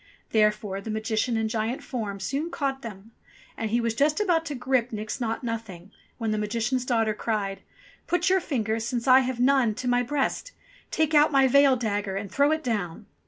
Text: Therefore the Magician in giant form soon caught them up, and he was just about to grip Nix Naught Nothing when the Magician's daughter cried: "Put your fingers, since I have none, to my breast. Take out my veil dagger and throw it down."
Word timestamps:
Therefore 0.31 0.81
the 0.81 0.89
Magician 0.89 1.37
in 1.37 1.47
giant 1.47 1.83
form 1.83 2.19
soon 2.19 2.49
caught 2.49 2.81
them 2.81 3.11
up, 3.15 3.23
and 3.55 3.69
he 3.69 3.79
was 3.79 3.93
just 3.93 4.19
about 4.19 4.45
to 4.45 4.55
grip 4.55 4.91
Nix 4.91 5.21
Naught 5.21 5.43
Nothing 5.43 5.91
when 6.17 6.31
the 6.31 6.39
Magician's 6.39 6.85
daughter 6.87 7.13
cried: 7.13 7.61
"Put 8.07 8.27
your 8.27 8.39
fingers, 8.39 8.83
since 8.83 9.07
I 9.07 9.19
have 9.19 9.39
none, 9.39 9.75
to 9.75 9.87
my 9.87 10.01
breast. 10.01 10.53
Take 10.89 11.13
out 11.13 11.31
my 11.31 11.47
veil 11.47 11.75
dagger 11.75 12.15
and 12.15 12.31
throw 12.31 12.51
it 12.51 12.63
down." 12.63 13.05